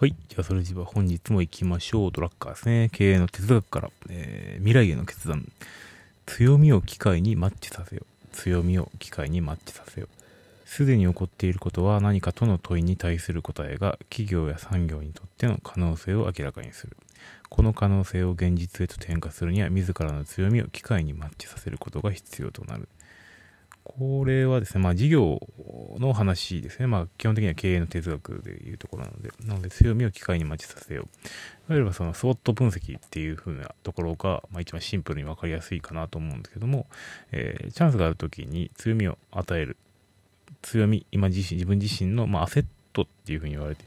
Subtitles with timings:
[0.00, 0.14] はい。
[0.30, 2.10] じゃあ、それでは本日も行きましょう。
[2.10, 2.88] ドラッカーですね。
[2.90, 5.46] 経営の哲学から、えー、未来への決断。
[6.24, 8.06] 強みを機会にマッチさせよ。
[8.32, 10.08] 強みを機会にマッチさせよ。
[10.64, 16.96] すでに起こっていることは何かとの問いに対する答えが企業や産業にとっての可能性を明らかにする。
[17.50, 22.88] この可能性を現実へと転化するには自らの強みを機会にマッチさせることが必要となる。
[23.98, 25.40] これはですね、まあ事業
[25.98, 26.86] の話ですね。
[26.86, 31.04] まあ基本的には経営の哲学でいうところなので、なので強みを機会にマッチさせよう。
[31.04, 31.08] い
[31.72, 36.86] わゆるそのスウォット分析っていう風なところが、まあ一番シンプルにわかりやすいかなと思うんですけども、
[37.32, 39.76] えー、チャンスがある時に強みを与える。
[40.62, 43.84] 強み、今自身、自分自身の、まあアセットっていう風に言われて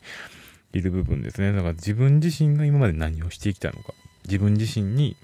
[0.74, 1.52] いる部分ですね。
[1.54, 3.94] だから自分自身が今まで何をしてきたのか。
[4.26, 5.16] 自分自身に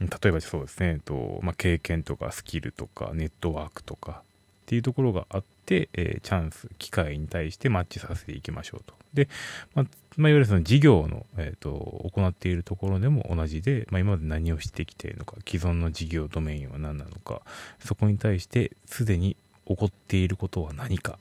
[0.00, 4.22] 例えばそうですね、えっとまあ、経験とかスキルとかネットワークとか
[4.66, 8.94] っていうところがあって、えー、チャンス、機会に対してマッチさせていきましょうと。
[9.14, 9.28] で、
[9.74, 17.42] まあ、まあ、いわゆるその事業の、えっ、ー、と、行っているところでも同じで、まあ、今まで何をしてきているのか、既存の事業ドメインは何なのか、
[17.78, 19.36] そこに対してすでに
[19.68, 21.18] 起こっていることは何か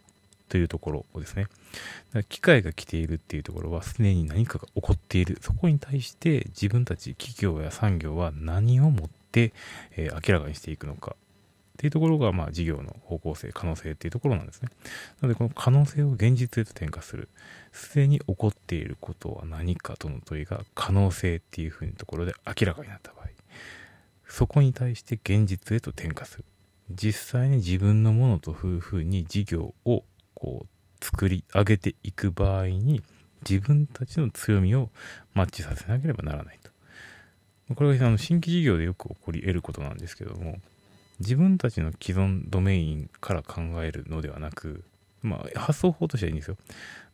[0.50, 1.44] というところをですね。
[1.44, 1.54] だか
[2.14, 5.38] ら機会が来ているっていうところは、すでに何かが起こっている。
[5.42, 9.54] そこに対して自分たち企業や産業は何をもって、
[9.96, 11.16] えー、明らかにしていくのか。
[11.76, 14.70] っていうところが、まあ、事業の方向性、可能性っていうところなんですね。
[15.22, 17.28] なので、この可能性を現実へと転化する。
[17.74, 23.26] すでに起こっていることは何かとの問いが可能性っていうふうなところで明らかになった場合、
[24.26, 26.46] そこに対して現実へと転化する。
[26.92, 30.04] 実際に自分のものと夫婦に事業を
[30.36, 33.02] こう作り上げていく場合に
[33.48, 34.90] 自分たちの強みを
[35.34, 36.72] マッチさせなければならないと。
[37.76, 40.58] これがあの新規事業でよく起こり得ることなんですけども
[41.20, 44.84] 自分たちの既存ドメインから考えるのではなく
[45.24, 46.58] まあ発想法としてはいいんですよ。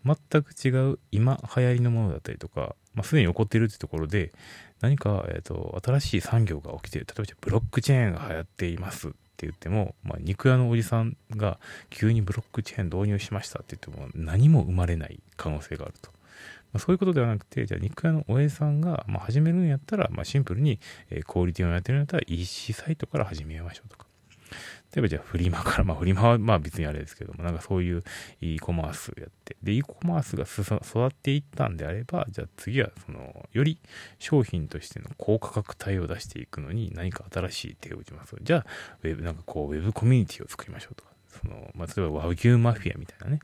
[0.03, 4.31] 全く違う今流行りのものだったりとか、まあ、すでに起こっているってところで
[4.81, 9.13] 何か、えーと、新しい産業が起きている例えばブロックチェーンが流行っています
[9.47, 11.59] って言っても、まあ、肉屋のおじさんが
[11.89, 16.11] 急にブロックチェーン導入しましたって言っても何も生まれない可能性があると。
[16.73, 20.79] まあ、そういうことではなくて、じゃあ肉屋のおやじさんが、まあ、始めるんやったら、まあ、シンプルに、
[21.09, 24.05] えー、クオリティをやってるんやったら EC サイトから始めましょうとか。
[24.93, 28.03] 例えばじゃあフリマから、まあフリマはまあ別にあれですけども、なんかそういう
[28.41, 33.79] e コマースやって、で、e コマースが育っていったんであれば、じゃあ次はその、より
[34.19, 38.35] 商品としての高価格帯を出していくのに何か新しい手を打ちます。
[38.41, 38.65] じゃあ、
[39.03, 43.39] ウェブ、なんかこう、ウェブコミュニティを作りましょうとか、その、まあ、例えば和牛マフィアみたいなね、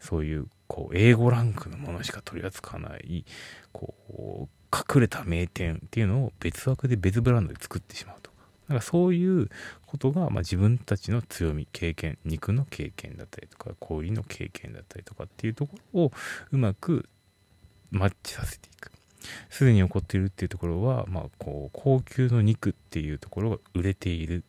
[0.00, 3.24] そういう、こう、英語ランクのものしか取り扱わない、
[3.72, 8.29] こう、隠れた名店っていうのを別枠で別ブランドで作ってしまうと。
[8.70, 9.48] だからそういう
[9.84, 16.12] ことが、まあ、自分たちの強み、経験、肉の経験だったりとか、氷の経験だったりとかっていうところを
[16.52, 17.08] うまく
[17.90, 18.92] マッチさせていく。
[19.50, 24.44] すでに起こっているっていうところは、まあ、こう、高級の肉っていうところが売れている。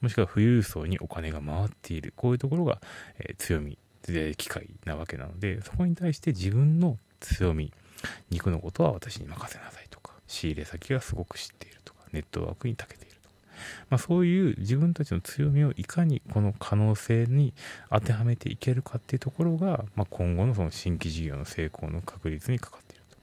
[0.00, 2.12] もしくは富裕層にお金が回っている。
[2.16, 2.80] こういうところが、
[3.20, 7.72] えー、強み、で、機会なわけなので、そこに対して自分の強み、
[8.30, 13.03] 肉のことは私に任せなさいとか、仕入れ先がすごく知っているとか、ネットワークに長けている。
[13.90, 17.54] まあ、そういう自分たちの強みをいかにこの可能性に
[17.90, 23.16] 当てはめていけるかっていうところが、まあ、今後のその新規事業の成功の確率にかかっていると。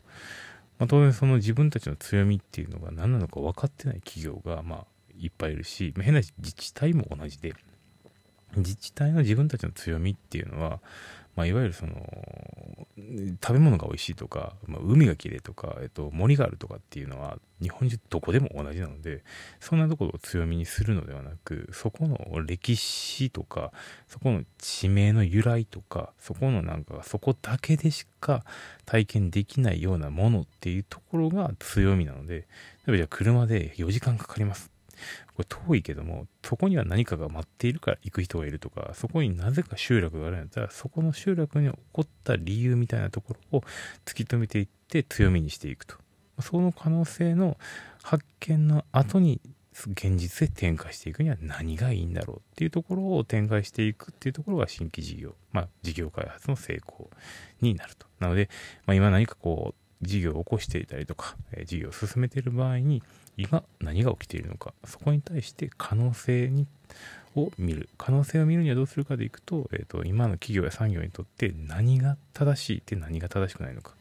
[0.79, 4.85] まあ、当然その自分たちの強みっていうのが何なのか分かってない企業がまあ
[5.19, 7.53] いっぱいいるし、変な自治体も同じで
[8.55, 10.79] 自治体の自分たちの強みっていうのは
[11.35, 11.95] まあ、いわゆるその
[13.43, 19.23] 食べ物が美味しいとか、まあ、海が綺麗とか、えっと、森があるとかっていうのは日本中どこでも同じなので
[19.59, 23.71] そんなところを強みにするのではなくそこの歴史とか
[24.07, 28.43] そこの地名の由来とかそこのなんかそこだけでしか
[28.85, 32.41] 体験できないようなものっていうところが強みなので例
[32.87, 34.70] えばじゃあ車で4時間かかります。
[35.35, 43.63] これ遠いけども、そこには何かが待っているから行く人がいるとか、そこになぜか集落があるんだったら、そこの集落に起こった理由みたいなところを
[44.05, 45.95] 突き止めていって強みにしていくと。
[46.41, 47.57] その可能性の
[48.01, 49.41] 発見の後に
[49.73, 57.09] 現実で展開していくには何がいいんだろうっていうところを展開していくっていうところが新規事業、まあ事業開発の成功
[57.61, 58.05] になると。
[58.19, 58.49] なので、
[58.85, 63.01] まあ今何かこう事業を起こしていたりとか、え事業を進めている場合に、
[63.37, 66.67] 今何が起きているのかそこに対して可能性に
[67.35, 67.89] を見る。
[67.97, 73.93] 可能性を見るにはどうするかでいくと,、えーと、今の企業や産業にとって何が正しいって何が正しくないのか。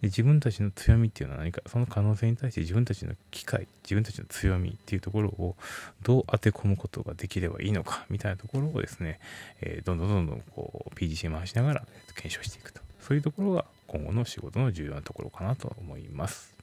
[0.00, 1.60] で自分たちの強みっていうのは何か。
[1.66, 5.56] その可能性に対して自分たちの機会自分たちの強みっていうところを
[6.02, 9.18] どう当て込むことができればいいのかみたいなところをですね、
[9.60, 12.80] えー、どんどんどんどんこう PDC 回しながら検証していくと。
[13.00, 16.57] そういうところが今後の仕事の重要なところかなと思います。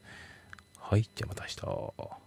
[0.87, 2.24] はい、じゃあまた明日。